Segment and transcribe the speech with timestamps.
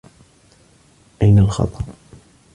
[1.21, 1.79] أين الخطأ؟